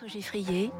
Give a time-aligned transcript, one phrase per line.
[0.00, 0.70] François Geffrier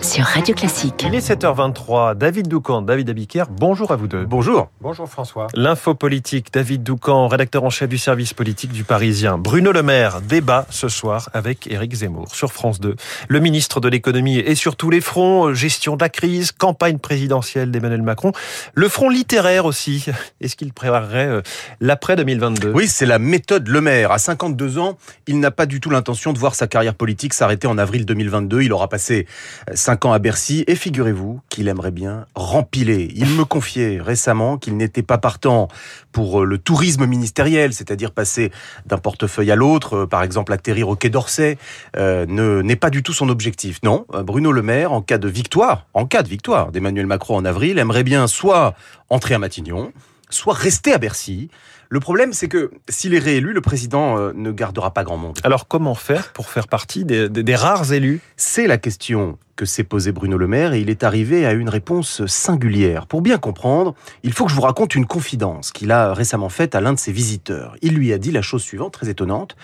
[0.00, 1.04] sur Radio Classique.
[1.06, 2.14] Il est 7h23.
[2.16, 4.24] David Doucan, David Abiker, bonjour à vous deux.
[4.24, 4.68] Bonjour.
[4.80, 5.48] Bonjour François.
[5.54, 9.36] L'info politique, David Doucan, rédacteur en chef du service politique du Parisien.
[9.38, 12.94] Bruno Le Maire débat ce soir avec Éric Zemmour sur France 2.
[13.28, 17.70] Le ministre de l'économie est sur tous les fronts, gestion de la crise, campagne présidentielle
[17.70, 18.32] d'Emmanuel Macron.
[18.74, 20.06] Le front littéraire aussi.
[20.40, 21.42] Est-ce qu'il préparerait euh,
[21.80, 24.12] l'après 2022 Oui, c'est la méthode Le Maire.
[24.12, 24.96] À 52 ans,
[25.26, 28.45] il n'a pas du tout l'intention de voir sa carrière politique s'arrêter en avril 2022.
[28.54, 29.26] Il aura passé
[29.72, 33.10] 5 ans à Bercy et figurez-vous qu'il aimerait bien rempiler.
[33.14, 35.68] Il me confiait récemment qu'il n'était pas partant
[36.12, 38.50] pour le tourisme ministériel, c'est-à-dire passer
[38.86, 41.58] d'un portefeuille à l'autre, par exemple atterrir au Quai d'Orsay,
[41.96, 43.80] euh, ne n'est pas du tout son objectif.
[43.82, 47.44] Non, Bruno Le Maire, en cas de victoire, en cas de victoire d'Emmanuel Macron en
[47.44, 48.74] avril, aimerait bien soit
[49.10, 49.92] entrer à Matignon,
[50.30, 51.48] soit rester à Bercy.
[51.88, 55.38] Le problème, c'est que s'il est réélu, le président euh, ne gardera pas grand monde.
[55.44, 58.20] Alors comment faire pour faire partie des, des, des rares élus?
[58.36, 61.68] C'est la question que s'est posée Bruno Le Maire et il est arrivé à une
[61.68, 63.06] réponse singulière.
[63.06, 66.74] Pour bien comprendre, il faut que je vous raconte une confidence qu'il a récemment faite
[66.74, 67.76] à l'un de ses visiteurs.
[67.80, 69.56] Il lui a dit la chose suivante, très étonnante.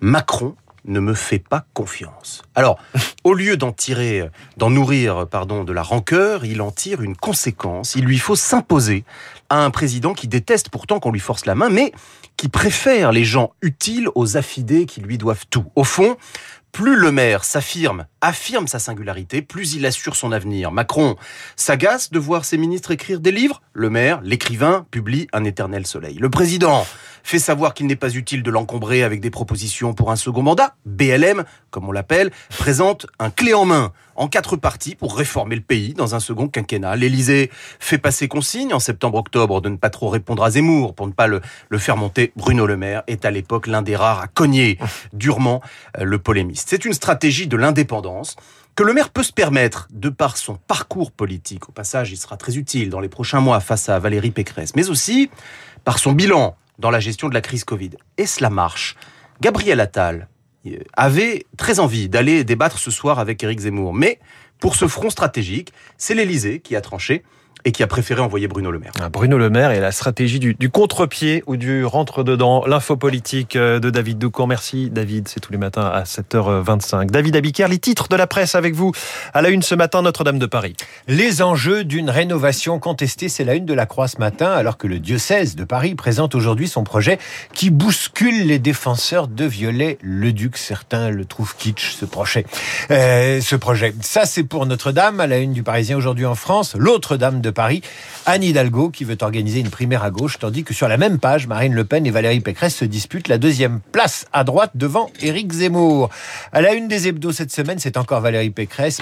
[0.00, 2.42] Macron ne me fait pas confiance.
[2.54, 2.78] Alors,
[3.24, 7.94] au lieu d'en tirer, d'en nourrir, pardon, de la rancœur, il en tire une conséquence.
[7.94, 9.04] Il lui faut s'imposer
[9.48, 11.92] à un président qui déteste pourtant qu'on lui force la main, mais
[12.36, 15.66] qui préfère les gens utiles aux affidés qui lui doivent tout.
[15.74, 16.16] Au fond,
[16.72, 20.70] plus le maire s'affirme, affirme sa singularité, plus il assure son avenir.
[20.70, 21.16] Macron
[21.56, 23.60] s'agace de voir ses ministres écrire des livres.
[23.72, 26.16] Le maire, l'écrivain, publie un éternel soleil.
[26.18, 26.86] Le président
[27.22, 30.74] fait savoir qu'il n'est pas utile de l'encombrer avec des propositions pour un second mandat.
[30.86, 35.62] BLM, comme on l'appelle, présente un clé en main en quatre parties pour réformer le
[35.62, 36.96] pays dans un second quinquennat.
[36.96, 41.12] L'Élysée fait passer consigne en septembre-octobre de ne pas trop répondre à Zemmour pour ne
[41.12, 42.32] pas le, le faire monter.
[42.36, 44.78] Bruno Le Maire est à l'époque l'un des rares à cogner
[45.12, 45.62] durement
[45.98, 46.68] le polémiste.
[46.68, 48.36] C'est une stratégie de l'indépendance
[48.76, 51.68] que le maire peut se permettre de par son parcours politique.
[51.68, 54.88] Au passage, il sera très utile dans les prochains mois face à Valérie Pécresse, mais
[54.90, 55.30] aussi
[55.84, 57.90] par son bilan dans la gestion de la crise Covid.
[58.16, 58.96] Et cela marche.
[59.40, 60.28] Gabriel Attal
[60.94, 64.18] avait très envie d'aller débattre ce soir avec Éric Zemmour, mais
[64.58, 67.22] pour ce front stratégique, c'est l'Élysée qui a tranché
[67.64, 68.92] et qui a préféré envoyer Bruno Le Maire.
[69.00, 73.90] Ah, Bruno Le Maire et la stratégie du, contre-pied ou du rentre-dedans, l'info politique de
[73.90, 74.46] David Doucan.
[74.46, 77.10] Merci David, c'est tous les matins à 7h25.
[77.10, 78.92] David Abiker, les titres de la presse avec vous.
[79.34, 80.74] À la une ce matin, Notre-Dame de Paris.
[81.08, 84.86] Les enjeux d'une rénovation contestée, c'est la une de la Croix ce matin, alors que
[84.86, 87.18] le diocèse de Paris présente aujourd'hui son projet
[87.52, 90.56] qui bouscule les défenseurs de Viollet-le-Duc.
[90.56, 92.46] Certains le trouvent kitsch, ce projet.
[92.90, 93.94] Euh, ce projet.
[94.00, 96.74] Ça, c'est pour Notre-Dame, à la une du Parisien aujourd'hui en France.
[96.78, 97.82] L'autre dame de Paris,
[98.26, 101.46] Anne Hidalgo, qui veut organiser une primaire à gauche, tandis que sur la même page,
[101.46, 105.52] Marine Le Pen et Valérie Pécresse se disputent la deuxième place à droite devant Éric
[105.52, 106.10] Zemmour.
[106.52, 109.00] À la une des hebdos cette semaine, c'est encore Valérie Pécresse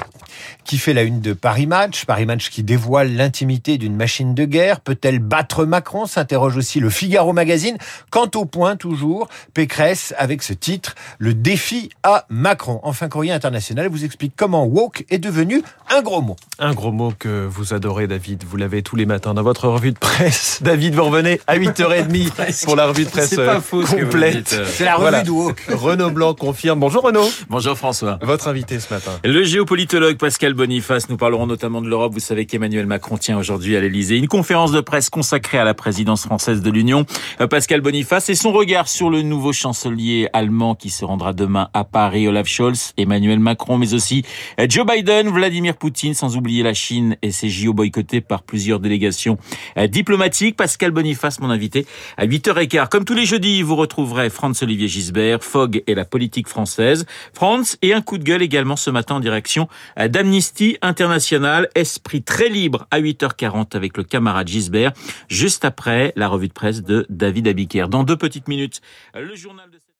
[0.65, 2.05] qui fait la une de Paris Match.
[2.05, 4.81] Paris Match qui dévoile l'intimité d'une machine de guerre.
[4.81, 6.07] Peut-elle battre Macron?
[6.07, 7.77] s'interroge aussi le Figaro Magazine.
[8.11, 12.81] Quant au point, toujours, Pécresse avec ce titre, le défi à Macron.
[12.83, 16.37] Enfin, Courrier International vous explique comment woke est devenu un gros mot.
[16.59, 18.38] Un gros mot que vous adorez, David.
[18.45, 20.59] Vous l'avez tous les matins dans votre revue de presse.
[20.63, 24.49] David, vous revenez à 8h30 pour la revue de presse pas faux complète.
[24.67, 25.23] C'est la revue Voilà.
[25.23, 25.63] de woke.
[25.69, 26.81] Renaud Blanc confirme.
[26.81, 27.29] Bonjour Renaud.
[27.49, 28.19] Bonjour François.
[28.23, 29.13] Votre invité ce matin.
[29.25, 32.13] Le géopolitologue Pascal Boniface, nous parlerons notamment de l'Europe.
[32.15, 35.75] Vous savez qu'Emmanuel Macron tient aujourd'hui à l'Elysée une conférence de presse consacrée à la
[35.75, 37.07] présidence française de l'Union.
[37.41, 41.69] Euh, Pascal Boniface et son regard sur le nouveau chancelier allemand qui se rendra demain
[41.75, 44.25] à Paris, Olaf Scholz, Emmanuel Macron, mais aussi
[44.61, 48.79] euh, Joe Biden, Vladimir Poutine, sans oublier la Chine et ses JO boycottés par plusieurs
[48.79, 49.39] délégations
[49.77, 50.57] euh, diplomatiques.
[50.57, 52.89] Pascal Boniface, mon invité, à 8h15.
[52.89, 57.07] Comme tous les jeudis, vous retrouverez Franz-Olivier Gisbert, Fogg et la politique française.
[57.33, 59.69] Franz et un coup de gueule également ce matin en direction
[59.99, 61.69] euh, d'Amnesty International.
[61.75, 64.93] Esprit très libre à 8h40 avec le camarade Gisbert,
[65.29, 67.87] juste après la revue de presse de David Abiker.
[67.89, 68.81] Dans deux petites minutes,
[69.17, 69.88] euh, le journal de...